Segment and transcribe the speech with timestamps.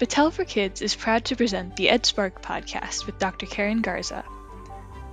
[0.00, 3.44] Battelle for Kids is proud to present the EdSpark podcast with Dr.
[3.44, 4.24] Karen Garza.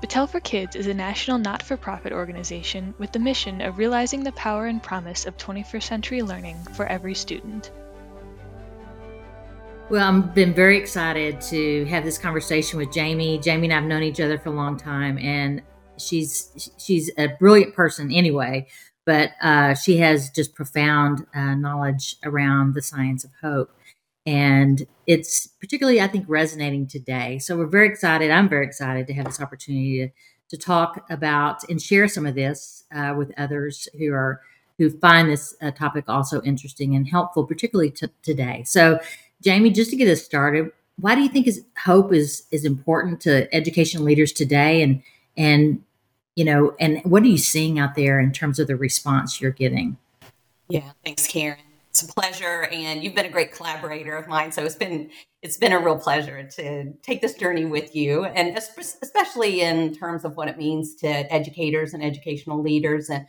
[0.02, 4.24] Battelle for Kids is a national not for profit organization with the mission of realizing
[4.24, 7.70] the power and promise of 21st century learning for every student.
[9.90, 13.40] Well, I've been very excited to have this conversation with Jamie.
[13.40, 15.64] Jamie and I've known each other for a long time, and
[15.98, 18.68] she's she's a brilliant person anyway.
[19.04, 23.72] But uh, she has just profound uh, knowledge around the science of hope,
[24.28, 27.40] and it's particularly, I think, resonating today.
[27.40, 28.30] So we're very excited.
[28.30, 30.10] I'm very excited to have this opportunity to
[30.50, 34.42] to talk about and share some of this uh, with others who are
[34.78, 38.64] who find this uh, topic also interesting and helpful, particularly t- today.
[38.66, 39.00] So
[39.42, 43.22] Jamie, just to get us started, why do you think is hope is is important
[43.22, 45.02] to education leaders today, and
[45.36, 45.82] and
[46.36, 49.52] you know, and what are you seeing out there in terms of the response you're
[49.52, 49.98] getting?
[50.70, 51.67] Yeah, thanks, Karen.
[52.00, 54.52] It's a pleasure, and you've been a great collaborator of mine.
[54.52, 55.10] So it's been
[55.42, 60.24] it's been a real pleasure to take this journey with you, and especially in terms
[60.24, 63.10] of what it means to educators and educational leaders.
[63.10, 63.26] And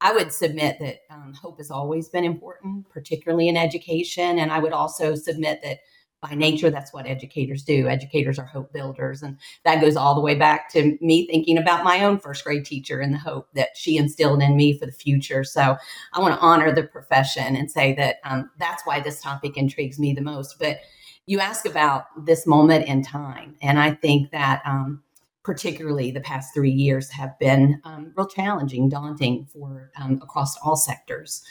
[0.00, 4.40] I would submit that um, hope has always been important, particularly in education.
[4.40, 5.78] And I would also submit that
[6.20, 7.88] by nature, that's what educators do.
[7.88, 9.22] Educators are hope builders.
[9.22, 12.64] And that goes all the way back to me thinking about my own first grade
[12.64, 15.44] teacher and the hope that she instilled in me for the future.
[15.44, 15.76] So
[16.12, 19.98] I want to honor the profession and say that um, that's why this topic intrigues
[19.98, 20.58] me the most.
[20.58, 20.80] But
[21.26, 23.56] you ask about this moment in time.
[23.62, 24.62] And I think that.
[24.64, 25.02] Um,
[25.44, 30.76] particularly the past three years, have been um, real challenging, daunting for um, across all
[30.76, 31.42] sectors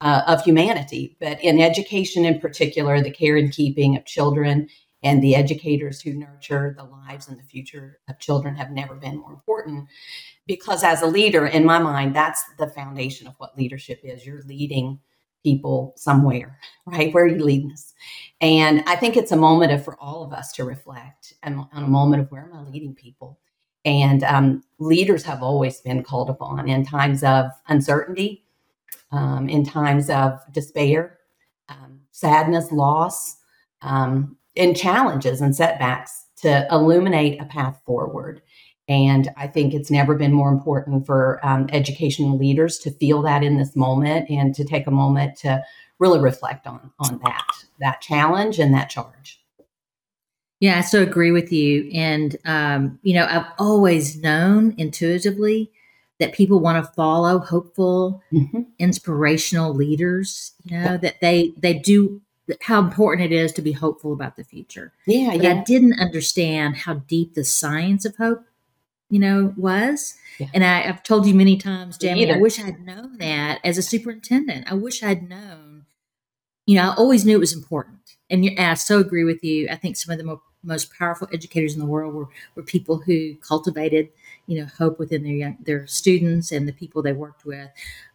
[0.00, 1.16] uh, of humanity.
[1.20, 4.68] But in education, in particular, the care and keeping of children
[5.02, 9.18] and the educators who nurture the lives and the future of children have never been
[9.18, 9.88] more important.
[10.46, 14.26] Because as a leader, in my mind, that's the foundation of what leadership is.
[14.26, 14.98] You're leading
[15.44, 17.12] people somewhere, right?
[17.14, 17.94] Where are you leading us?
[18.40, 21.84] And I think it's a moment of, for all of us to reflect and on
[21.84, 23.38] a moment of where am I leading people?
[23.84, 28.44] And um, leaders have always been called upon in times of uncertainty,
[29.12, 31.18] um, in times of despair,
[31.68, 33.36] um, sadness, loss,
[33.82, 38.42] um, in challenges and setbacks to illuminate a path forward.
[38.88, 43.42] And I think it's never been more important for um, educational leaders to feel that
[43.42, 45.62] in this moment and to take a moment to
[45.98, 47.46] really reflect on on that
[47.80, 49.40] that challenge and that charge.
[50.60, 51.90] Yeah, I so agree with you.
[51.92, 55.70] And, um, you know, I've always known intuitively
[56.18, 58.62] that people want to follow hopeful, mm-hmm.
[58.78, 60.96] inspirational leaders, you know, yeah.
[60.96, 62.20] that they, they do
[62.62, 64.92] how important it is to be hopeful about the future.
[65.06, 65.30] Yeah.
[65.32, 65.50] But yeah.
[65.50, 68.44] I didn't understand how deep the science of hope,
[69.10, 70.14] you know, was.
[70.38, 70.48] Yeah.
[70.54, 73.82] And I, have told you many times, Jamie, I wish I'd known that as a
[73.82, 74.70] superintendent.
[74.70, 75.86] I wish I'd known,
[76.66, 79.68] you know, I always knew it was important and, and I so agree with you.
[79.70, 82.98] I think some of the mo- most powerful educators in the world were, were people
[82.98, 84.10] who cultivated,
[84.46, 87.68] you know, hope within their young, their students and the people they worked with.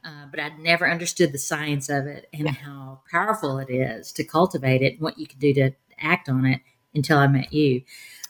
[0.03, 2.51] Uh, but I'd never understood the science of it and yeah.
[2.51, 6.45] how powerful it is to cultivate it and what you can do to act on
[6.45, 6.61] it
[6.93, 7.81] until I met you.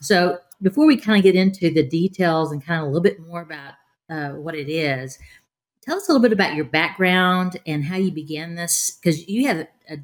[0.01, 3.19] So before we kind of get into the details and kind of a little bit
[3.19, 3.73] more about
[4.09, 5.17] uh, what it is,
[5.81, 9.47] tell us a little bit about your background and how you began this because you
[9.47, 9.97] have a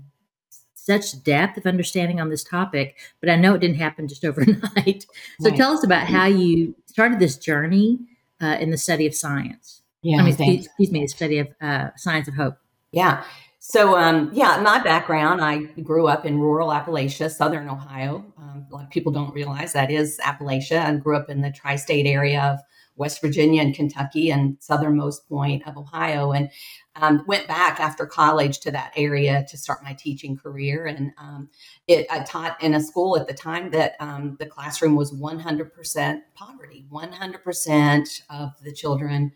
[0.88, 5.06] such depth of understanding on this topic, but I know it didn't happen just overnight.
[5.40, 5.58] so right.
[5.58, 8.00] tell us about how you started this journey
[8.42, 9.81] uh, in the study of science.
[10.02, 12.58] Yeah, I mean, excuse, excuse, me, the study of uh, science of hope.
[12.92, 13.24] Yeah.
[13.59, 18.24] So, um, yeah, my background, I grew up in rural Appalachia, southern Ohio.
[18.38, 20.86] Um, a lot of people don't realize that is Appalachia.
[20.86, 22.59] I grew up in the tri state area of
[22.97, 26.50] West Virginia and Kentucky and southernmost point of Ohio, and
[26.96, 30.85] um, went back after college to that area to start my teaching career.
[30.85, 31.50] And um,
[31.88, 36.22] it, I taught in a school at the time that um, the classroom was 100%
[36.34, 36.86] poverty.
[36.91, 39.31] 100% of the children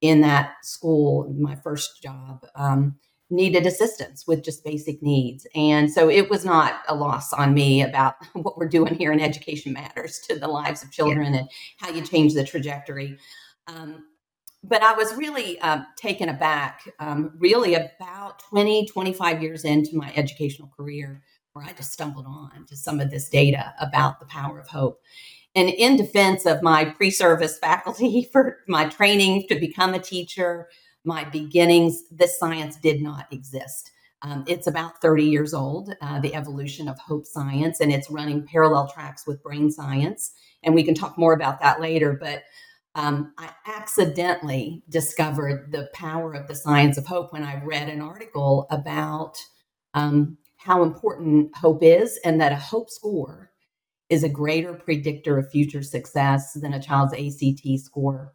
[0.00, 2.96] in that school, my first job, um,
[3.30, 5.46] needed assistance with just basic needs.
[5.54, 9.20] And so it was not a loss on me about what we're doing here in
[9.20, 11.40] Education Matters to the lives of children yeah.
[11.40, 13.18] and how you change the trajectory.
[13.66, 14.04] Um,
[14.62, 20.12] but I was really um, taken aback, um, really about 20, 25 years into my
[20.16, 21.22] educational career,
[21.52, 25.00] where I just stumbled on to some of this data about the power of hope.
[25.54, 30.68] And in defense of my pre service faculty for my training to become a teacher,
[31.04, 33.90] my beginnings, this science did not exist.
[34.22, 38.46] Um, it's about 30 years old, uh, the evolution of hope science, and it's running
[38.46, 40.32] parallel tracks with brain science.
[40.62, 42.14] And we can talk more about that later.
[42.18, 42.44] But
[42.94, 48.00] um, I accidentally discovered the power of the science of hope when I read an
[48.00, 49.36] article about
[49.92, 53.50] um, how important hope is and that a hope score
[54.08, 58.32] is a greater predictor of future success than a child's ACT score,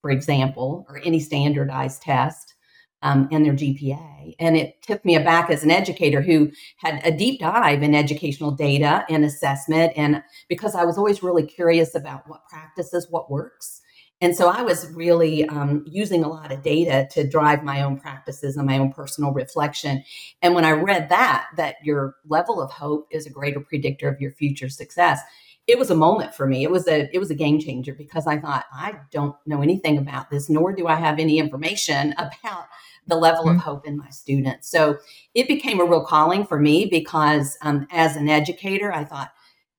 [0.00, 2.54] for example, or any standardized test
[3.02, 4.34] um, and their GPA.
[4.38, 8.50] And it took me aback as an educator who had a deep dive in educational
[8.50, 9.92] data and assessment.
[9.96, 13.80] And because I was always really curious about what practices, what works.
[14.22, 17.98] And so I was really um, using a lot of data to drive my own
[17.98, 20.04] practices and my own personal reflection.
[20.42, 24.20] And when I read that, that your level of hope is a greater predictor of
[24.20, 25.20] your future success,
[25.70, 26.64] it was a moment for me.
[26.64, 29.98] It was a it was a game changer because I thought I don't know anything
[29.98, 32.66] about this, nor do I have any information about
[33.06, 33.56] the level mm-hmm.
[33.56, 34.70] of hope in my students.
[34.70, 34.98] So
[35.34, 39.32] it became a real calling for me because um, as an educator, I thought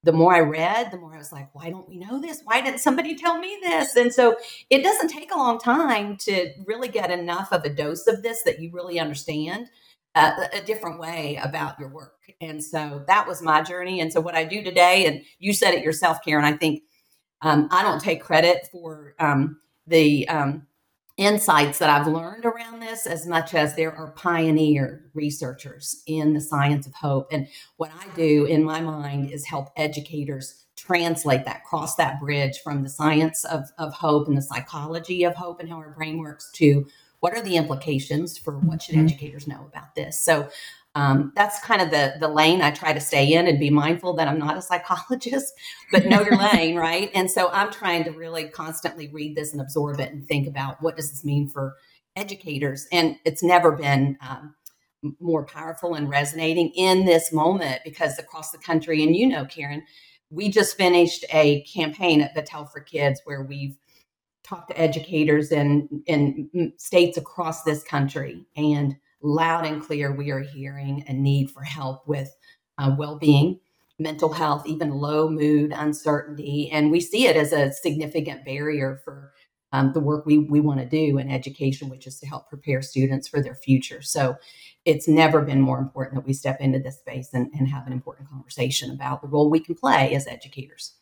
[0.03, 2.41] the more I read, the more I was like, why don't we know this?
[2.43, 3.95] Why didn't somebody tell me this?
[3.95, 4.35] And so
[4.71, 8.41] it doesn't take a long time to really get enough of a dose of this
[8.43, 9.69] that you really understand
[10.15, 12.17] uh, a different way about your work.
[12.41, 14.01] And so that was my journey.
[14.01, 16.83] And so what I do today, and you said it yourself, Karen, I think
[17.41, 20.67] um, I don't take credit for um, the um,
[21.17, 26.41] insights that I've learned around this as much as there are pioneer researchers in the
[26.41, 27.27] science of hope.
[27.31, 27.47] And
[27.77, 32.81] what I do in my mind is help educators translate that, cross that bridge from
[32.81, 36.49] the science of, of hope and the psychology of hope and how our brain works
[36.55, 36.87] to
[37.21, 39.05] what are the implications for what should mm-hmm.
[39.05, 40.19] educators know about this.
[40.19, 40.49] So
[40.93, 44.13] um, that's kind of the the lane I try to stay in and be mindful
[44.15, 45.53] that I'm not a psychologist,
[45.91, 47.09] but know your lane, right?
[47.13, 50.81] And so I'm trying to really constantly read this and absorb it and think about
[50.81, 51.75] what does this mean for
[52.17, 52.87] educators.
[52.91, 54.53] And it's never been um,
[55.21, 59.83] more powerful and resonating in this moment because across the country, and you know, Karen,
[60.29, 63.77] we just finished a campaign at Battelle for Kids where we've
[64.43, 70.39] talked to educators in in states across this country and loud and clear we are
[70.39, 72.35] hearing a need for help with
[72.77, 73.59] uh, well-being
[73.99, 79.31] mental health even low mood uncertainty and we see it as a significant barrier for
[79.73, 82.81] um, the work we, we want to do in education which is to help prepare
[82.81, 84.01] students for their future.
[84.01, 84.35] So
[84.85, 87.93] it's never been more important that we step into this space and, and have an
[87.93, 90.93] important conversation about the role we can play as educators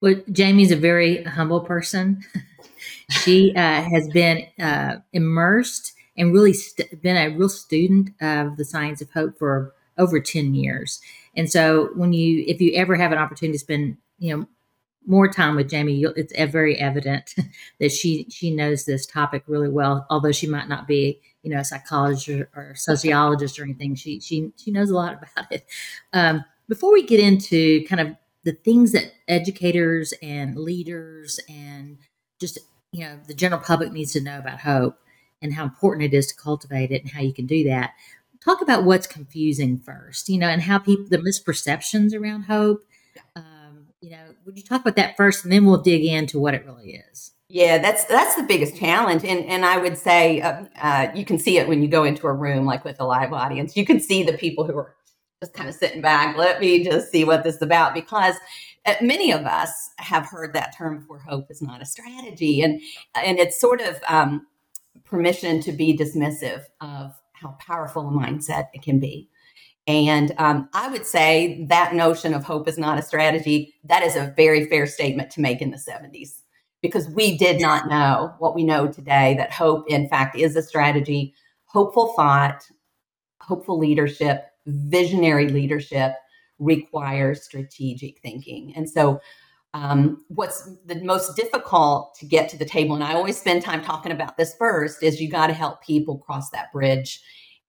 [0.00, 2.22] well jamie's a very humble person
[3.10, 8.64] she uh, has been uh, immersed and really st- been a real student of the
[8.64, 11.00] science of hope for over 10 years.
[11.36, 14.46] And so when you, if you ever have an opportunity to spend, you know,
[15.06, 17.34] more time with Jamie, it's very evident
[17.80, 20.06] that she she knows this topic really well.
[20.10, 24.20] Although she might not be, you know, a psychologist or, or sociologist or anything, she
[24.20, 25.64] she she knows a lot about it.
[26.12, 31.98] Um, before we get into kind of the things that educators and leaders and
[32.40, 32.58] just
[32.92, 34.98] you know the general public needs to know about hope,
[35.42, 37.92] and how important it is to cultivate it and how you can do that.
[38.44, 42.86] Talk about what's confusing first, you know, and how people, the misperceptions around hope.
[43.34, 46.54] Um, you know, would you talk about that first and then we'll dig into what
[46.54, 47.32] it really is?
[47.50, 51.38] Yeah, that's that's the biggest challenge, and and I would say uh, uh, you can
[51.38, 53.74] see it when you go into a room like with a live audience.
[53.74, 54.94] You can see the people who are
[55.40, 56.36] just kind of sitting back.
[56.36, 58.34] Let me just see what this is about because
[58.86, 62.80] uh, many of us have heard that term for hope is not a strategy, and
[63.14, 64.46] and it's sort of um,
[65.04, 69.28] permission to be dismissive of how powerful a mindset it can be.
[69.86, 74.16] And um, I would say that notion of hope is not a strategy, that is
[74.16, 76.40] a very fair statement to make in the 70s
[76.82, 80.62] because we did not know what we know today that hope, in fact, is a
[80.62, 81.32] strategy.
[81.64, 82.62] Hopeful thought,
[83.40, 86.12] hopeful leadership, visionary leadership
[86.58, 88.72] requires strategic thinking.
[88.76, 89.20] And so
[89.74, 93.82] um, what's the most difficult to get to the table, and I always spend time
[93.82, 97.20] talking about this first, is you got to help people cross that bridge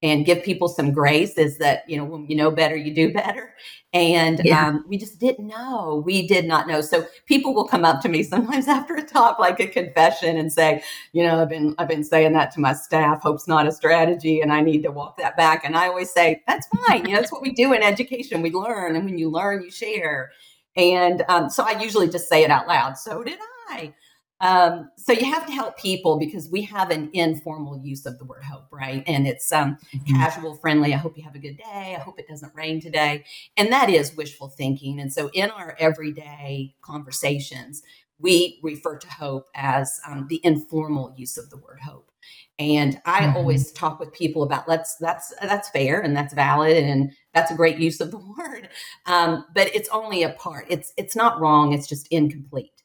[0.01, 1.38] and give people some grace.
[1.38, 3.53] Is that you know when you know better, you do better,
[3.94, 4.68] and yeah.
[4.68, 6.01] um, we just didn't know.
[6.06, 6.82] We did not know.
[6.82, 10.51] So people will come up to me sometimes after a talk, like a confession, and
[10.51, 13.22] say, you know, I've been I've been saying that to my staff.
[13.22, 15.63] Hope's not a strategy, and I need to walk that back.
[15.65, 17.06] And I always say that's fine.
[17.06, 18.41] You know, that's what we do in education.
[18.41, 20.32] We learn, and when you learn, you share.
[20.75, 22.98] And um, so I usually just say it out loud.
[22.98, 23.39] So did
[23.70, 23.94] I.
[24.41, 28.25] Um, so you have to help people because we have an informal use of the
[28.25, 29.03] word hope, right?
[29.05, 30.15] And it's um, mm-hmm.
[30.15, 30.93] casual, friendly.
[30.93, 31.96] I hope you have a good day.
[31.98, 33.25] I hope it doesn't rain today.
[33.58, 35.00] And that is wishful thinking.
[35.00, 37.84] And so in our everyday conversations,
[38.19, 42.12] we refer to hope as um, the informal use of the word hope.
[42.60, 43.38] And I mm-hmm.
[43.38, 47.55] always talk with people about let's that's that's fair and that's valid and that's a
[47.55, 48.69] great use of the word.
[49.05, 50.65] Um, but it's only a part.
[50.69, 51.74] It's it's not wrong.
[51.74, 52.79] It's just incomplete.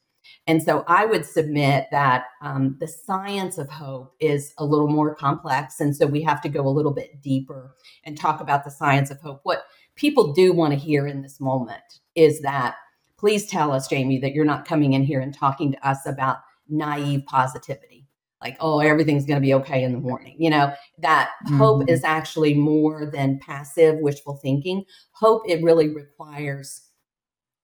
[0.47, 5.15] And so I would submit that um, the science of hope is a little more
[5.15, 5.79] complex.
[5.79, 9.09] And so we have to go a little bit deeper and talk about the science
[9.09, 9.39] of hope.
[9.43, 9.63] What
[9.95, 11.81] people do want to hear in this moment
[12.13, 12.75] is that
[13.17, 16.37] please tell us, Jamie, that you're not coming in here and talking to us about
[16.69, 18.07] naive positivity.
[18.39, 20.35] Like, oh, everything's going to be okay in the morning.
[20.37, 21.57] You know, that mm-hmm.
[21.57, 24.83] hope is actually more than passive wishful thinking.
[25.13, 26.89] Hope, it really requires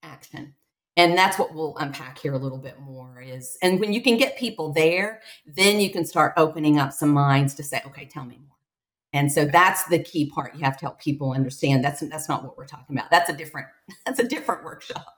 [0.02, 0.56] action
[0.98, 4.17] and that's what we'll unpack here a little bit more is and when you can
[4.17, 8.25] get people there then you can start opening up some minds to say okay tell
[8.25, 8.51] me more.
[9.13, 10.55] And so that's the key part.
[10.55, 13.12] You have to help people understand that's that's not what we're talking about.
[13.12, 13.67] That's a different
[14.05, 15.17] that's a different workshop.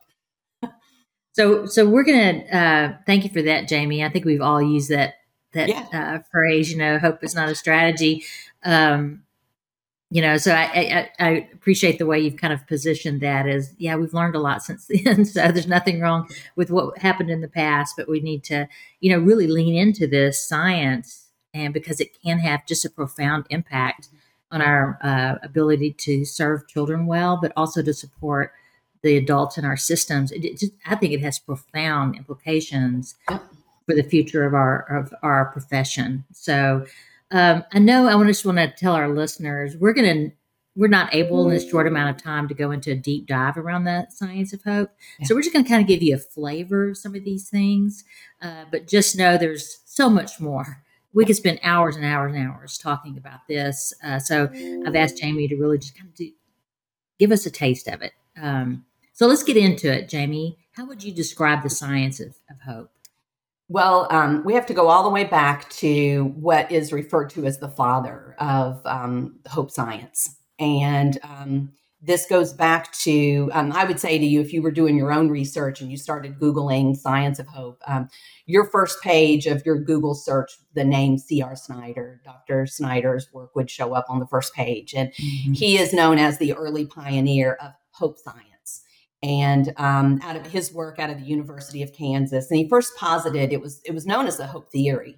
[1.33, 4.03] So so we're gonna uh, thank you for that jamie.
[4.03, 5.15] I think we've all used that
[5.53, 5.87] that yeah.
[5.93, 8.23] uh, phrase you know hope is not a strategy.
[8.63, 9.22] Um,
[10.13, 13.73] you know, so I, I, I, appreciate the way you've kind of positioned that as,
[13.79, 15.25] yeah, we've learned a lot since then.
[15.25, 19.09] so there's nothing wrong with what happened in the past, but we need to, you
[19.09, 24.09] know, really lean into this science and because it can have just a profound impact
[24.51, 28.53] on our uh, ability to serve children well, but also to support
[29.01, 30.31] the adults in our systems.
[30.31, 35.45] It just, I think it has profound implications for the future of our of our
[35.45, 36.23] profession.
[36.33, 36.85] So
[37.33, 40.35] um, I know I just want to tell our listeners we're going to
[40.75, 43.57] we're not able in this short amount of time to go into a deep dive
[43.57, 44.89] around the science of hope.
[45.19, 45.27] Yeah.
[45.27, 47.47] So we're just going to kind of give you a flavor of some of these
[47.47, 48.03] things,
[48.41, 50.83] uh, but just know there's so much more.
[51.13, 53.93] We could spend hours and hours and hours talking about this.
[54.03, 54.49] Uh, so
[54.85, 56.31] I've asked Jamie to really just kind of do,
[57.19, 58.13] give us a taste of it.
[58.41, 60.57] Um, so let's get into it, Jamie.
[60.71, 62.89] How would you describe the science of, of hope?
[63.69, 67.45] Well, um, we have to go all the way back to what is referred to
[67.45, 70.35] as the father of um, hope science.
[70.59, 74.71] And um, this goes back to, um, I would say to you, if you were
[74.71, 78.09] doing your own research and you started Googling science of hope, um,
[78.45, 81.55] your first page of your Google search, the name C.R.
[81.55, 82.67] Snyder, Dr.
[82.67, 84.93] Snyder's work would show up on the first page.
[84.93, 85.53] And mm-hmm.
[85.53, 88.52] he is known as the early pioneer of hope science
[89.23, 92.51] and um, out of his work out of the University of Kansas.
[92.51, 95.17] And he first posited it was it was known as the hope theory,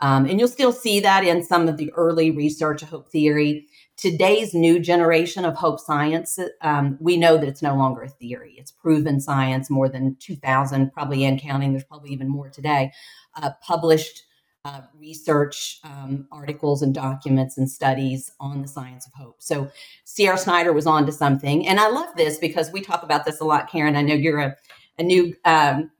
[0.00, 3.66] um, and you'll still see that in some of the early research of hope theory.
[3.98, 8.54] Today's new generation of hope science, um, we know that it's no longer a theory;
[8.56, 9.70] it's proven science.
[9.70, 11.72] More than two thousand, probably and counting.
[11.72, 12.90] There's probably even more today.
[13.36, 14.22] Uh, published
[14.64, 19.36] uh, research um, articles and documents and studies on the science of hope.
[19.40, 19.68] So
[20.04, 20.36] C.R.
[20.36, 21.66] Snyder was on to something.
[21.66, 23.96] And I love this because we talk about this a lot, Karen.
[23.96, 24.56] I know you're a,
[24.98, 25.90] a new um,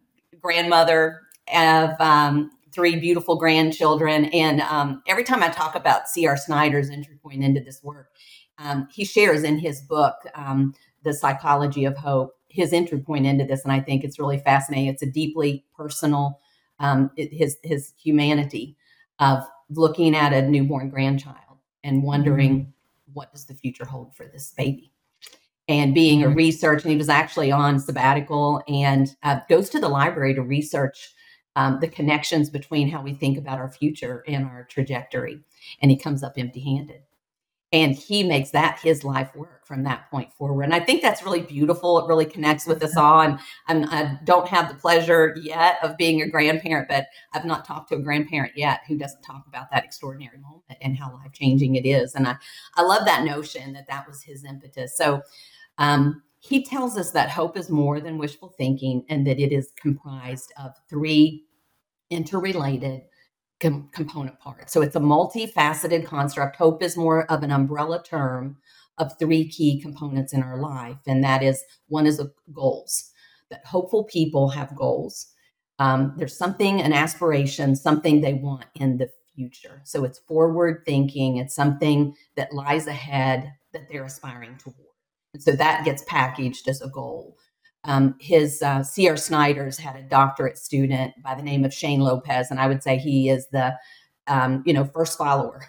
[0.40, 4.26] grandmother of um, three beautiful grandchildren.
[4.26, 6.36] And um, every time I talk about C.R.
[6.36, 8.10] Snyder's entry point into this work,
[8.58, 13.44] um, he shares in his book, um, The Psychology of Hope, his entry point into
[13.44, 13.64] this.
[13.64, 14.86] And I think it's really fascinating.
[14.88, 16.38] It's a deeply personal
[16.82, 18.76] um, his his humanity
[19.18, 22.70] of looking at a newborn grandchild and wondering mm-hmm.
[23.14, 24.92] what does the future hold for this baby
[25.68, 26.36] and being a mm-hmm.
[26.36, 31.14] research and he was actually on sabbatical and uh, goes to the library to research
[31.54, 35.40] um, the connections between how we think about our future and our trajectory
[35.80, 37.02] and he comes up empty handed
[37.72, 41.22] and he makes that his life work from that point forward and i think that's
[41.22, 44.74] really beautiful it really connects with us all and I'm, i do not have the
[44.74, 48.96] pleasure yet of being a grandparent but i've not talked to a grandparent yet who
[48.96, 52.36] doesn't talk about that extraordinary moment and how life changing it is and i
[52.76, 55.22] i love that notion that that was his impetus so
[55.78, 59.72] um, he tells us that hope is more than wishful thinking and that it is
[59.80, 61.44] comprised of three
[62.10, 63.02] interrelated
[63.62, 64.68] com- component part.
[64.70, 66.56] So it's a multifaceted construct.
[66.56, 68.58] Hope is more of an umbrella term
[68.98, 72.20] of three key components in our life, and that is one is
[72.52, 73.10] goals.
[73.50, 75.28] That hopeful people have goals.
[75.78, 79.80] Um, there's something, an aspiration, something they want in the future.
[79.84, 81.38] So it's forward thinking.
[81.38, 84.76] It's something that lies ahead that they're aspiring toward.
[85.32, 87.36] And so that gets packaged as a goal.
[87.84, 89.16] Um, his uh, C.R.
[89.16, 92.96] Snyder's had a doctorate student by the name of Shane Lopez, and I would say
[92.96, 93.74] he is the
[94.28, 95.64] um, you know first follower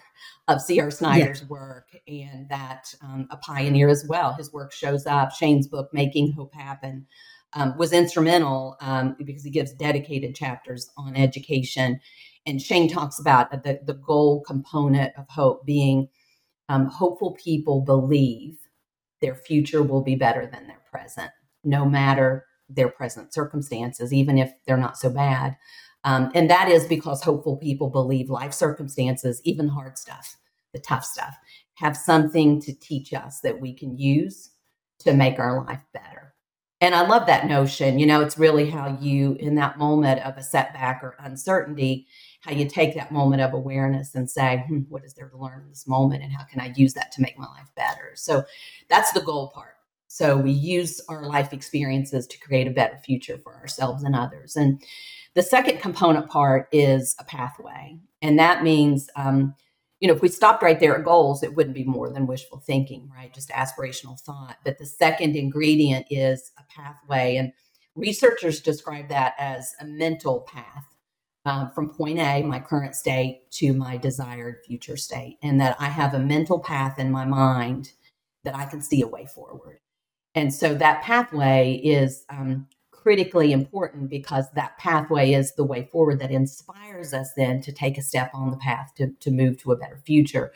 [0.48, 0.90] of C.R.
[0.90, 1.48] Snyder's yeah.
[1.48, 4.32] work, and that um, a pioneer as well.
[4.34, 5.32] His work shows up.
[5.32, 7.06] Shane's book, Making Hope Happen,
[7.54, 12.00] um, was instrumental um, because he gives dedicated chapters on education.
[12.46, 16.08] And Shane talks about the, the goal component of hope being
[16.68, 18.58] um, hopeful people believe
[19.20, 21.30] their future will be better than their present
[21.64, 25.56] no matter their present circumstances, even if they're not so bad.
[26.04, 30.36] Um, and that is because hopeful people believe life circumstances, even hard stuff,
[30.72, 31.34] the tough stuff,
[31.74, 34.50] have something to teach us that we can use
[35.00, 36.34] to make our life better.
[36.80, 37.98] And I love that notion.
[37.98, 42.06] You know, it's really how you, in that moment of a setback or uncertainty,
[42.40, 45.62] how you take that moment of awareness and say, hmm, what is there to learn
[45.62, 46.22] in this moment?
[46.22, 48.12] And how can I use that to make my life better?
[48.16, 48.44] So
[48.90, 49.73] that's the goal part.
[50.14, 54.54] So we use our life experiences to create a better future for ourselves and others.
[54.54, 54.80] And
[55.34, 57.98] the second component part is a pathway.
[58.22, 59.56] And that means, um,
[59.98, 62.60] you know, if we stopped right there at goals, it wouldn't be more than wishful
[62.60, 63.34] thinking, right?
[63.34, 64.58] Just aspirational thought.
[64.64, 67.34] But the second ingredient is a pathway.
[67.34, 67.52] And
[67.96, 70.86] researchers describe that as a mental path.
[71.44, 75.86] Um, from point A, my current state, to my desired future state, and that I
[75.86, 77.90] have a mental path in my mind
[78.44, 79.80] that I can see a way forward.
[80.34, 86.18] And so that pathway is um, critically important because that pathway is the way forward
[86.20, 89.72] that inspires us then to take a step on the path to, to move to
[89.72, 90.52] a better future.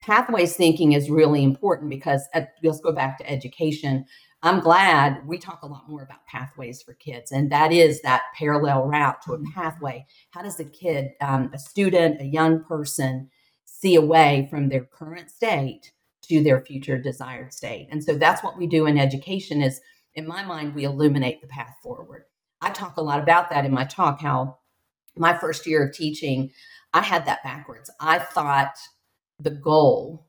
[0.00, 4.04] Pathways thinking is really important because at, let's go back to education.
[4.42, 8.22] I'm glad we talk a lot more about pathways for kids, and that is that
[8.36, 9.52] parallel route to a mm-hmm.
[9.52, 10.06] pathway.
[10.30, 13.30] How does a kid, um, a student, a young person,
[13.64, 15.92] see a way from their current state
[16.28, 17.88] to their future desired state?
[17.90, 19.80] And so that's what we do in education is
[20.14, 22.24] in my mind, we illuminate the path forward.
[22.60, 24.58] I talk a lot about that in my talk, how
[25.16, 26.50] my first year of teaching,
[26.94, 27.90] I had that backwards.
[28.00, 28.76] I thought
[29.38, 30.26] the goal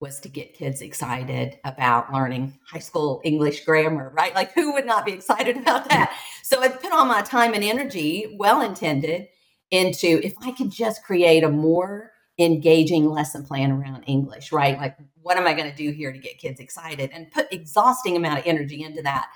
[0.00, 4.34] was to get kids excited about learning high school English grammar, right?
[4.34, 6.16] Like, who would not be excited about that?
[6.42, 9.28] So I put all my time and energy, well intended,
[9.70, 12.09] into if I could just create a more
[12.40, 14.78] engaging lesson plan around English, right?
[14.78, 18.16] Like, what am I going to do here to get kids excited and put exhausting
[18.16, 19.28] amount of energy into that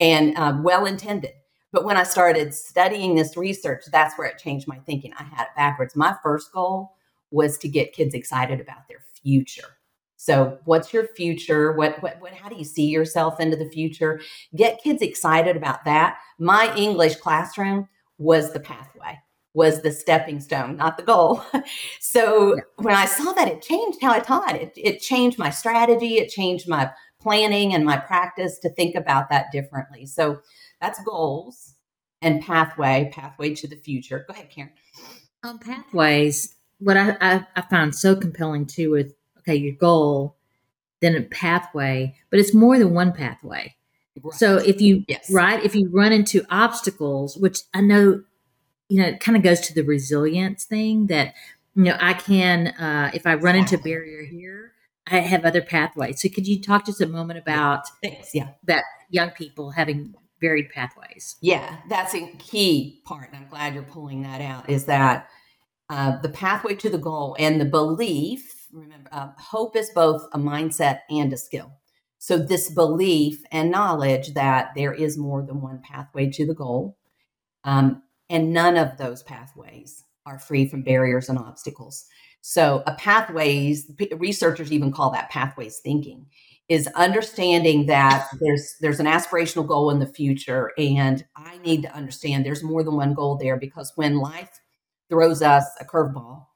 [0.00, 1.32] and um, well intended.
[1.70, 5.12] But when I started studying this research, that's where it changed my thinking.
[5.18, 5.94] I had it backwards.
[5.94, 6.94] My first goal
[7.30, 9.76] was to get kids excited about their future.
[10.16, 11.72] So, what's your future?
[11.72, 14.20] What, what, what, how do you see yourself into the future?
[14.56, 16.18] Get kids excited about that.
[16.38, 19.18] My English classroom was the pathway
[19.58, 21.42] was the stepping stone, not the goal.
[22.00, 22.62] so yeah.
[22.76, 24.54] when I saw that, it changed how I taught.
[24.54, 26.18] It, it changed my strategy.
[26.18, 30.06] It changed my planning and my practice to think about that differently.
[30.06, 30.38] So
[30.80, 31.74] that's goals
[32.22, 34.24] and pathway, pathway to the future.
[34.28, 34.70] Go ahead, Karen.
[35.42, 40.36] Um, pathways, what I, I, I find so compelling too with, okay, your goal,
[41.00, 43.74] then a pathway, but it's more than one pathway.
[44.22, 44.34] Right.
[44.34, 45.30] So if you yes.
[45.30, 48.22] right, if you run into obstacles, which I know
[48.88, 51.34] you know, it kind of goes to the resilience thing that,
[51.74, 54.72] you know, I can, uh, if I run into a barrier here,
[55.06, 56.20] I have other pathways.
[56.20, 58.34] So could you talk just a moment about Thanks.
[58.34, 58.48] Yeah.
[58.64, 61.36] that young people having varied pathways?
[61.40, 63.28] Yeah, that's a key part.
[63.32, 65.28] And I'm glad you're pulling that out is that
[65.90, 70.38] uh, the pathway to the goal and the belief, remember, uh, hope is both a
[70.38, 71.72] mindset and a skill.
[72.18, 76.98] So, this belief and knowledge that there is more than one pathway to the goal
[77.64, 82.06] um, and none of those pathways are free from barriers and obstacles.
[82.40, 86.26] So, a pathways, researchers even call that pathways thinking,
[86.68, 91.94] is understanding that there's there's an aspirational goal in the future, and I need to
[91.94, 94.60] understand there's more than one goal there because when life
[95.08, 96.46] throws us a curveball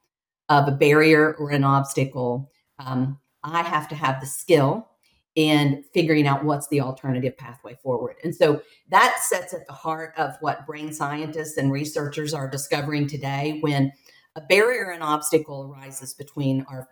[0.49, 4.87] of a barrier or an obstacle, um, I have to have the skill
[5.35, 8.15] and figuring out what's the alternative pathway forward.
[8.23, 13.07] And so that sets at the heart of what brain scientists and researchers are discovering
[13.07, 13.91] today when
[14.35, 16.87] a barrier and obstacle arises between our,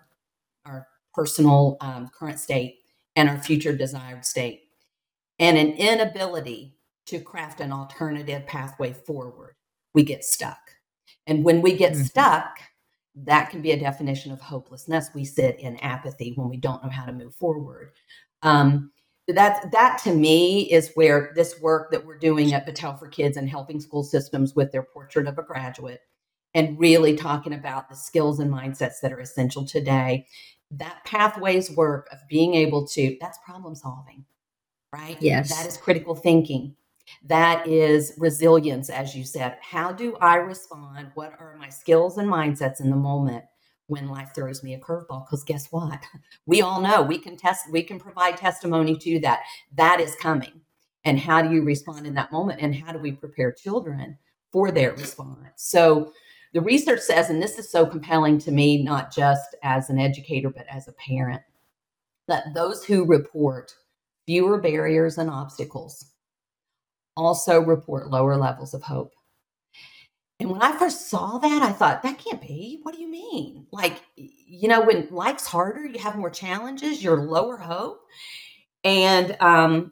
[0.65, 2.79] our personal um, current state
[3.15, 4.63] and our future desired state,
[5.39, 6.75] and an inability
[7.05, 9.55] to craft an alternative pathway forward.
[9.93, 10.59] We get stuck.
[11.27, 12.03] And when we get mm-hmm.
[12.03, 12.59] stuck,
[13.15, 15.09] that can be a definition of hopelessness.
[15.13, 17.91] We sit in apathy when we don't know how to move forward.
[18.43, 18.91] Um,
[19.27, 23.37] that that to me is where this work that we're doing at Battelle for Kids
[23.37, 26.01] and helping school systems with their portrait of a graduate
[26.53, 30.27] and really talking about the skills and mindsets that are essential today.
[30.71, 34.25] That pathways work of being able to that's problem solving,
[34.93, 35.17] right?
[35.21, 35.55] Yes.
[35.55, 36.75] That is critical thinking.
[37.25, 39.57] That is resilience, as you said.
[39.61, 41.11] How do I respond?
[41.13, 43.43] What are my skills and mindsets in the moment?
[43.91, 45.99] When life throws me a curveball because guess what?
[46.45, 49.41] We all know we can test we can provide testimony to that.
[49.75, 50.61] That is coming.
[51.03, 52.61] And how do you respond in that moment?
[52.61, 54.17] And how do we prepare children
[54.51, 55.47] for their response?
[55.57, 56.13] So
[56.53, 60.49] the research says and this is so compelling to me not just as an educator
[60.49, 61.41] but as a parent
[62.27, 63.73] that those who report
[64.25, 66.05] fewer barriers and obstacles
[67.17, 69.13] also report lower levels of hope
[70.41, 72.79] and when I first saw that, I thought, that can't be.
[72.81, 73.67] What do you mean?
[73.71, 78.01] Like, you know, when life's harder, you have more challenges, you're lower hope.
[78.83, 79.91] And um,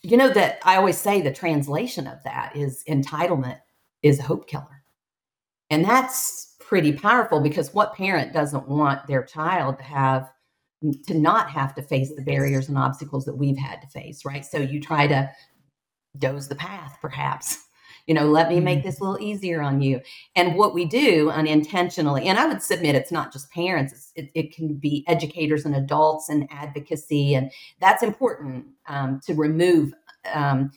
[0.00, 3.58] you know that I always say the translation of that is entitlement
[4.02, 4.82] is a hope killer.
[5.68, 10.32] And that's pretty powerful because what parent doesn't want their child to have
[11.06, 14.44] to not have to face the barriers and obstacles that we've had to face, right?
[14.44, 15.30] So you try to
[16.18, 17.65] doze the path, perhaps.
[18.06, 18.86] You know, let me make mm-hmm.
[18.86, 20.00] this a little easier on you.
[20.36, 24.54] And what we do unintentionally, and I would submit it's not just parents, it, it,
[24.54, 27.34] can be educators and adults and advocacy.
[27.34, 29.92] And that's important um, to remove
[30.32, 30.70] um,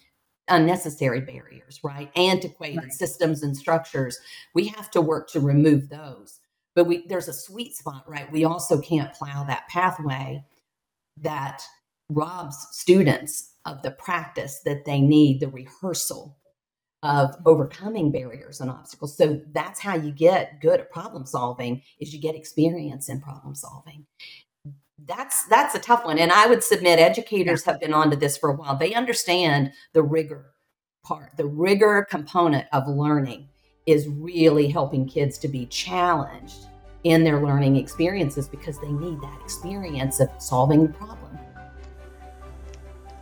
[0.47, 2.11] unnecessary barriers, right?
[2.15, 2.93] Antiquated right.
[2.93, 4.19] systems and structures.
[4.55, 6.39] We have to work to remove those.
[6.75, 8.31] But we there's a sweet spot, right?
[8.31, 10.43] We also can't plow that pathway
[11.17, 11.63] that
[12.09, 16.38] robs students of the practice that they need, the rehearsal
[17.03, 19.15] of overcoming barriers and obstacles.
[19.15, 23.55] So that's how you get good at problem solving is you get experience in problem
[23.55, 24.05] solving.
[25.05, 28.49] That's that's a tough one and I would submit educators have been onto this for
[28.49, 28.75] a while.
[28.75, 30.51] They understand the rigor
[31.05, 31.37] part.
[31.37, 33.47] The rigor component of learning
[33.85, 36.67] is really helping kids to be challenged
[37.05, 41.38] in their learning experiences because they need that experience of solving the problem.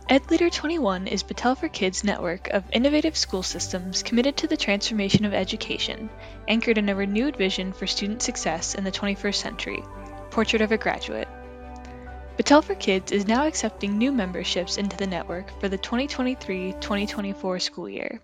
[0.08, 5.26] EdLeader 21 is Battelle for Kids' network of innovative school systems committed to the transformation
[5.26, 6.08] of education,
[6.48, 9.84] anchored in a renewed vision for student success in the 21st century.
[10.30, 11.28] Portrait of a Graduate.
[12.38, 17.58] Battelle for Kids is now accepting new memberships into the network for the 2023 2024
[17.58, 18.18] school year.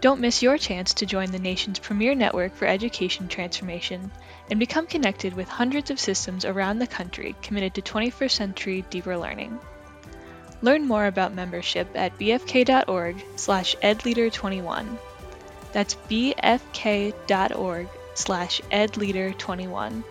[0.00, 4.12] Don't miss your chance to join the nation's premier network for education transformation
[4.48, 9.18] and become connected with hundreds of systems around the country committed to 21st century deeper
[9.18, 9.58] learning.
[10.64, 14.96] Learn more about membership at bfk.org slash edleader21.
[15.74, 20.02] That's bfk.org slash edleader21.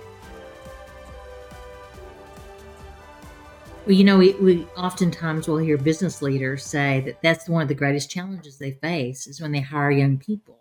[3.88, 7.68] Well, you know, we, we oftentimes will hear business leaders say that that's one of
[7.68, 10.60] the greatest challenges they face is when they hire young people,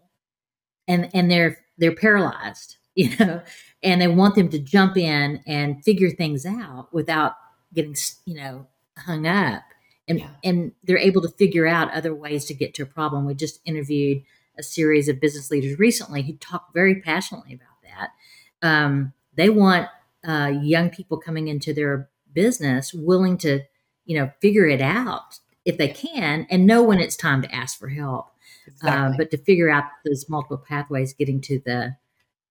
[0.88, 3.42] and and they're they're paralyzed, you know,
[3.83, 7.35] and they want them to jump in and figure things out without
[7.74, 9.62] getting you know hung up
[10.09, 10.29] and yeah.
[10.45, 13.27] and they're able to figure out other ways to get to a problem.
[13.27, 14.23] We just interviewed
[14.59, 18.67] a series of business leaders recently who talked very passionately about that.
[18.67, 19.88] Um, they want
[20.27, 23.61] uh, young people coming into their business willing to,
[24.05, 27.79] you know, figure it out if they can and know when it's time to ask
[27.79, 28.27] for help.
[28.27, 29.15] Uh, exactly.
[29.15, 31.97] Uh, but to figure out those multiple pathways getting to the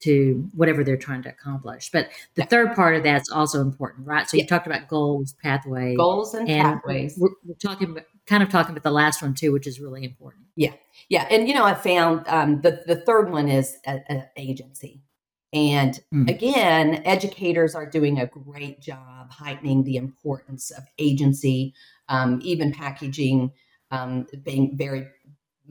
[0.01, 1.89] to whatever they're trying to accomplish.
[1.91, 2.47] But the yeah.
[2.47, 4.29] third part of that's also important, right?
[4.29, 4.43] So yeah.
[4.43, 7.17] you talked about goals, pathways, goals and, and pathways.
[7.17, 10.03] We're, we're, talking about, kind of talking about the last one too, which is really
[10.03, 10.45] important.
[10.55, 10.73] Yeah,
[11.09, 13.77] yeah, and you know, I found um, the the third one is
[14.35, 15.01] agency,
[15.53, 16.29] and mm.
[16.29, 21.73] again, educators are doing a great job heightening the importance of agency,
[22.09, 23.51] um, even packaging,
[23.91, 25.07] um, being very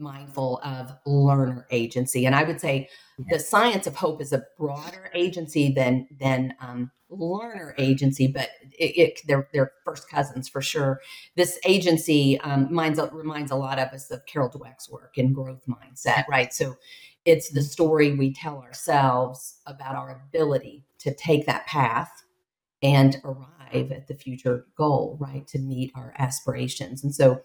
[0.01, 2.25] mindful of learner agency.
[2.25, 2.89] And I would say
[3.29, 8.97] the science of hope is a broader agency than than um, learner agency, but it,
[8.97, 10.99] it, they're they're first cousins for sure.
[11.35, 15.63] This agency um, reminds reminds a lot of us of Carol Dweck's work in growth
[15.67, 16.53] mindset, right?
[16.53, 16.75] So
[17.25, 22.11] it's the story we tell ourselves about our ability to take that path
[22.81, 25.47] and arrive at the future goal, right?
[25.47, 27.03] To meet our aspirations.
[27.03, 27.41] And so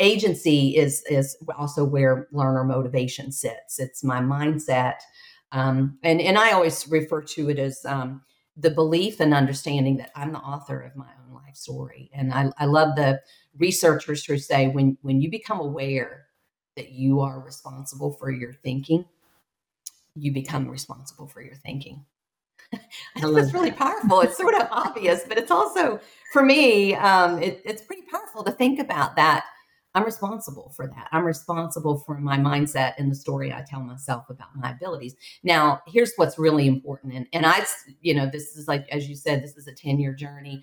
[0.00, 3.78] agency is is also where learner motivation sits.
[3.78, 4.96] It's my mindset.
[5.52, 8.22] Um, and, and I always refer to it as um,
[8.56, 12.10] the belief and understanding that I'm the author of my own life story.
[12.12, 13.20] And I, I love the
[13.56, 16.26] researchers who say when, when you become aware
[16.76, 19.04] that you are responsible for your thinking,
[20.14, 22.04] you become responsible for your thinking.
[23.16, 24.20] I think really powerful.
[24.20, 26.00] It's sort of obvious, but it's also
[26.32, 29.44] for me, um, it, it's pretty powerful to think about that.
[29.94, 31.08] I'm responsible for that.
[31.12, 35.16] I'm responsible for my mindset and the story I tell myself about my abilities.
[35.42, 37.14] Now, here's what's really important.
[37.14, 37.64] And, and I,
[38.00, 40.62] you know, this is like, as you said, this is a 10 year journey.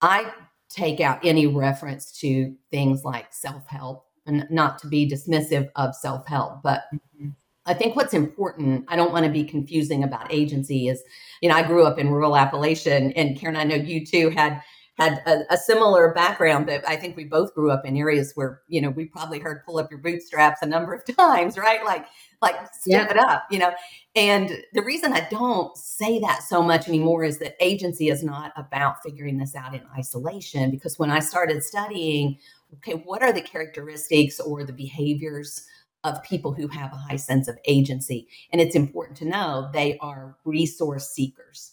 [0.00, 0.32] I
[0.70, 5.94] take out any reference to things like self help and not to be dismissive of
[5.94, 7.30] self help, but mm-hmm.
[7.66, 11.02] I think what's important, I don't want to be confusing about agency is,
[11.40, 14.62] you know, I grew up in rural Appalachian and Karen, I know you too had
[14.96, 18.62] had a, a, similar background, but I think we both grew up in areas where,
[18.68, 21.84] you know, we probably heard pull up your bootstraps a number of times, right?
[21.84, 22.06] Like,
[22.40, 23.72] like step it up, you know.
[24.14, 28.52] And the reason I don't say that so much anymore is that agency is not
[28.56, 30.70] about figuring this out in isolation.
[30.70, 32.38] Because when I started studying,
[32.74, 35.66] okay, what are the characteristics or the behaviors
[36.04, 38.28] of people who have a high sense of agency.
[38.52, 41.72] And it's important to know they are resource seekers.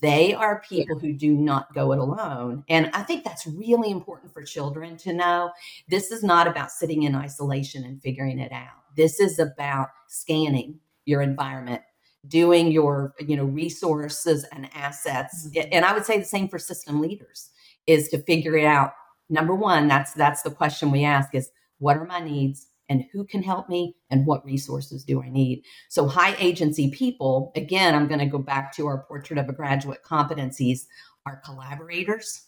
[0.00, 2.64] They are people who do not go it alone.
[2.68, 5.50] And I think that's really important for children to know.
[5.88, 8.82] This is not about sitting in isolation and figuring it out.
[8.96, 11.82] This is about scanning your environment,
[12.28, 15.48] doing your, you know, resources and assets.
[15.48, 15.68] Mm-hmm.
[15.72, 17.50] And I would say the same for system leaders
[17.86, 18.92] is to figure it out.
[19.30, 22.68] Number one, that's that's the question we ask is what are my needs?
[22.88, 25.64] And who can help me and what resources do I need.
[25.88, 29.52] So, high agency people, again, I'm going to go back to our portrait of a
[29.52, 30.86] graduate competencies,
[31.26, 32.46] are collaborators.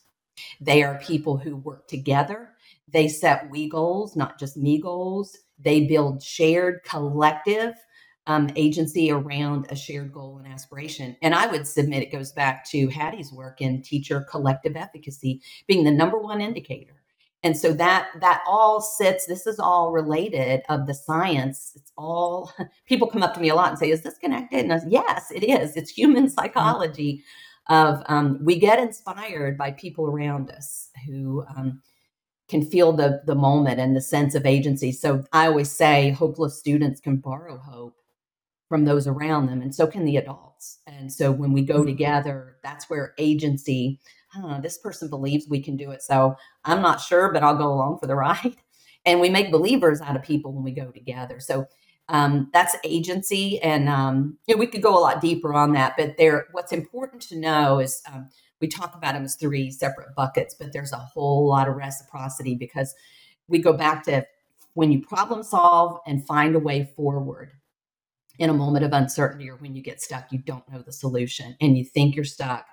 [0.60, 2.50] They are people who work together.
[2.88, 5.36] They set we goals, not just me goals.
[5.58, 7.74] They build shared collective
[8.26, 11.16] um, agency around a shared goal and aspiration.
[11.22, 15.84] And I would submit it goes back to Hattie's work in teacher collective efficacy being
[15.84, 16.99] the number one indicator
[17.42, 21.72] and so that that all sits this is all related of the science.
[21.74, 22.52] It's all
[22.86, 24.60] people come up to me a lot and say is this connected?
[24.60, 25.76] And I say, yes it is.
[25.76, 26.34] It's human mm-hmm.
[26.38, 27.24] psychology
[27.68, 31.80] of um, we get inspired by people around us who um,
[32.48, 34.92] can feel the the moment and the sense of agency.
[34.92, 37.96] So i always say hopeless students can borrow hope
[38.68, 40.78] from those around them and so can the adults.
[40.86, 41.86] And so when we go mm-hmm.
[41.86, 43.98] together that's where agency
[44.32, 46.02] huh, this person believes we can do it.
[46.02, 48.56] So I'm not sure, but I'll go along for the ride.
[49.06, 51.40] And we make believers out of people when we go together.
[51.40, 51.66] So
[52.08, 53.60] um, that's agency.
[53.62, 56.72] And um, you know, we could go a lot deeper on that, but there, what's
[56.72, 58.28] important to know is um,
[58.60, 62.54] we talk about them as three separate buckets, but there's a whole lot of reciprocity
[62.54, 62.94] because
[63.48, 64.26] we go back to
[64.74, 67.52] when you problem solve and find a way forward
[68.40, 71.54] in a moment of uncertainty or when you get stuck, you don't know the solution
[71.60, 72.66] and you think you're stuck.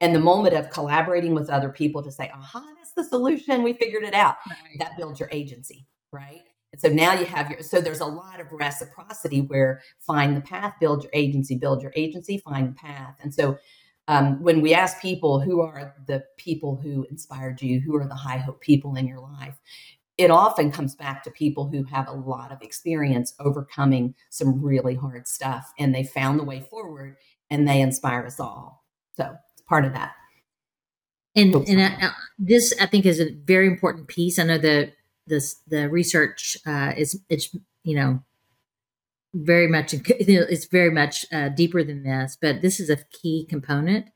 [0.00, 3.74] And the moment of collaborating with other people to say, aha, that's the solution, we
[3.74, 4.78] figured it out, right.
[4.78, 6.40] that builds your agency, right?
[6.72, 10.40] And so now you have your, so there's a lot of reciprocity where find the
[10.40, 13.14] path, build your agency, build your agency, find the path.
[13.20, 13.58] And so
[14.08, 18.14] um, when we ask people who are the people who inspired you, who are the
[18.14, 19.58] high hope people in your life,
[20.20, 24.94] it often comes back to people who have a lot of experience overcoming some really
[24.94, 27.16] hard stuff and they found the way forward
[27.48, 28.84] and they inspire us all.
[29.16, 30.12] So it's part of that.
[31.34, 34.38] And, and uh, this, I think, is a very important piece.
[34.38, 34.92] I know the
[35.26, 37.54] this the research uh, is it's
[37.84, 38.22] you know
[39.32, 44.06] very much it's very much uh, deeper than this, but this is a key component,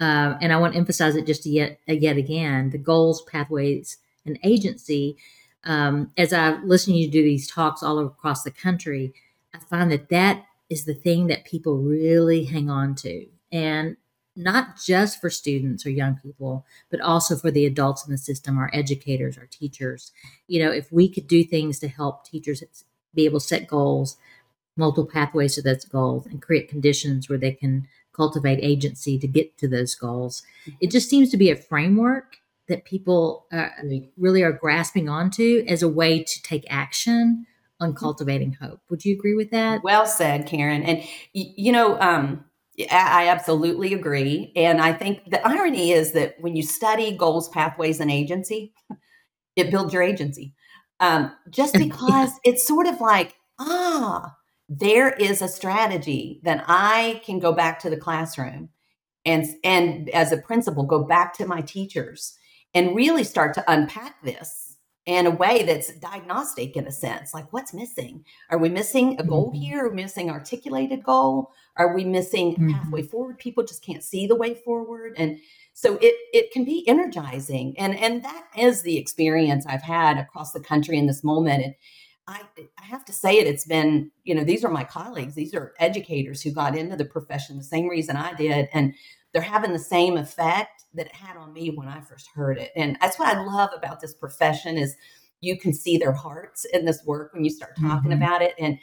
[0.00, 4.36] uh, and I want to emphasize it just yet yet again: the goals, pathways, and
[4.42, 5.16] agency
[5.64, 9.12] um, as I listen to you do these talks all across the country,
[9.54, 13.26] I find that that is the thing that people really hang on to.
[13.50, 13.96] And
[14.36, 18.56] not just for students or young people, but also for the adults in the system,
[18.56, 20.12] our educators, our teachers.
[20.46, 22.62] You know, if we could do things to help teachers
[23.14, 24.16] be able to set goals,
[24.76, 29.58] multiple pathways to those goals, and create conditions where they can cultivate agency to get
[29.58, 30.44] to those goals,
[30.80, 32.36] it just seems to be a framework
[32.68, 33.68] that people uh,
[34.16, 37.46] really are grasping onto as a way to take action
[37.80, 37.98] on mm-hmm.
[37.98, 38.80] cultivating hope.
[38.90, 39.82] Would you agree with that?
[39.82, 40.82] Well said, Karen.
[40.82, 41.02] And
[41.32, 42.44] you know, um,
[42.90, 44.52] I absolutely agree.
[44.54, 48.72] And I think the irony is that when you study goals, pathways, and agency,
[49.56, 50.54] it builds your agency.
[51.00, 52.52] Um, just because yeah.
[52.52, 54.36] it's sort of like, ah,
[54.68, 58.68] there is a strategy that I can go back to the classroom
[59.24, 62.37] and and as a principal go back to my teachers
[62.74, 64.68] and really start to unpack this
[65.08, 69.24] in a way that's diagnostic in a sense like what's missing are we missing a
[69.24, 69.60] goal mm-hmm.
[69.62, 72.72] here are we missing articulated goal are we missing mm-hmm.
[72.72, 75.38] pathway forward people just can't see the way forward and
[75.72, 80.52] so it it can be energizing and and that is the experience i've had across
[80.52, 81.74] the country in this moment and
[82.26, 82.42] I,
[82.78, 85.72] I have to say it it's been you know these are my colleagues these are
[85.78, 88.94] educators who got into the profession the same reason i did and
[89.38, 92.72] they're having the same effect that it had on me when I first heard it.
[92.74, 94.96] And that's what I love about this profession is
[95.40, 98.20] you can see their hearts in this work when you start talking mm-hmm.
[98.20, 98.56] about it.
[98.58, 98.80] And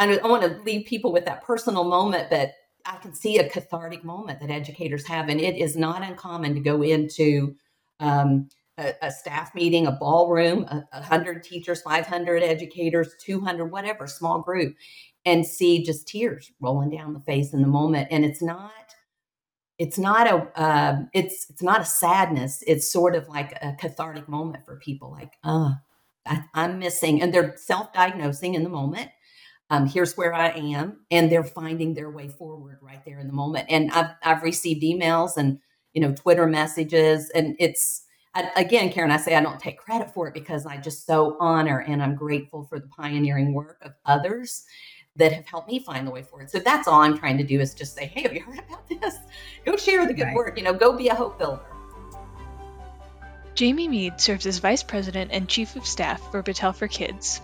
[0.00, 2.54] I, I want to leave people with that personal moment, but
[2.84, 5.28] I can see a cathartic moment that educators have.
[5.28, 7.54] And it is not uncommon to go into
[8.00, 14.08] um, a, a, staff meeting, a ballroom, a, a hundred teachers, 500 educators, 200, whatever,
[14.08, 14.74] small group,
[15.24, 18.08] and see just tears rolling down the face in the moment.
[18.10, 18.72] And it's not
[19.78, 22.62] it's not a uh, it's it's not a sadness.
[22.66, 25.72] It's sort of like a cathartic moment for people like uh
[26.26, 29.10] I, am missing and they're self-diagnosing in the moment.
[29.70, 33.32] Um, here's where i am and they're finding their way forward right there in the
[33.32, 33.66] moment.
[33.70, 35.58] And i've, I've received emails and
[35.94, 38.02] you know twitter messages and it's
[38.34, 41.36] I, again karen i say i don't take credit for it because i just so
[41.40, 44.64] honor and i'm grateful for the pioneering work of others
[45.16, 46.50] that have helped me find the way forward.
[46.50, 48.88] So that's all I'm trying to do is just say, hey, have you heard about
[48.88, 49.16] this?
[49.64, 50.34] Go share the good right.
[50.34, 50.58] work.
[50.58, 51.60] You know, go be a hope builder.
[53.54, 57.40] Jamie Meade serves as Vice President and Chief of Staff for Battelle for Kids.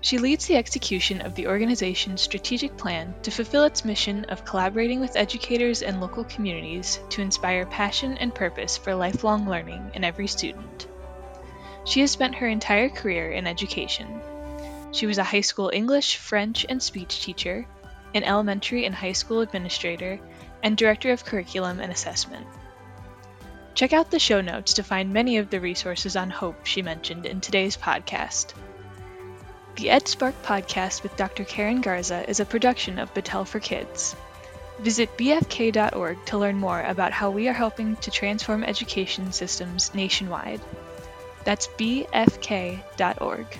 [0.00, 4.98] She leads the execution of the organization's strategic plan to fulfill its mission of collaborating
[5.00, 10.26] with educators and local communities to inspire passion and purpose for lifelong learning in every
[10.26, 10.88] student.
[11.84, 14.20] She has spent her entire career in education.
[14.96, 17.66] She was a high school English, French, and speech teacher,
[18.14, 20.18] an elementary and high school administrator,
[20.62, 22.46] and director of curriculum and assessment.
[23.74, 27.26] Check out the show notes to find many of the resources on hope she mentioned
[27.26, 28.54] in today's podcast.
[29.74, 31.44] The EdSpark podcast with Dr.
[31.44, 34.16] Karen Garza is a production of Battelle for Kids.
[34.78, 40.62] Visit bfk.org to learn more about how we are helping to transform education systems nationwide.
[41.44, 43.58] That's bfk.org.